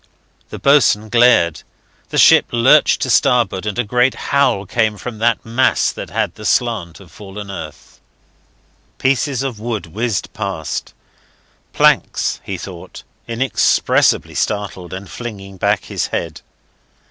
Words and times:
The 0.49 0.57
boatswain 0.57 1.09
glared: 1.09 1.61
the 2.09 2.17
ship 2.17 2.47
lurched 2.51 3.01
to 3.03 3.09
starboard, 3.11 3.67
and 3.67 3.77
a 3.77 3.83
great 3.83 4.15
howl 4.15 4.65
came 4.65 4.97
from 4.97 5.19
that 5.19 5.45
mass 5.45 5.91
that 5.91 6.09
had 6.09 6.33
the 6.33 6.43
slant 6.43 6.99
of 6.99 7.11
fallen 7.11 7.51
earth. 7.51 8.01
Pieces 8.97 9.43
of 9.43 9.59
wood 9.59 9.85
whizzed 9.85 10.33
past. 10.33 10.95
Planks, 11.71 12.41
he 12.43 12.57
thought, 12.57 13.03
inexpressibly 13.27 14.33
startled, 14.33 14.91
and 14.91 15.07
flinging 15.07 15.57
back 15.57 15.85
his 15.85 16.07
head. 16.07 16.41